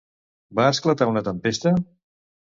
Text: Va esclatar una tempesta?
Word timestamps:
Va 0.59 0.65
esclatar 0.75 1.09
una 1.13 1.23
tempesta? 1.29 1.75